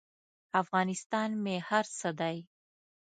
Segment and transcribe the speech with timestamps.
[0.61, 2.37] افغانستان مې هر څه دی.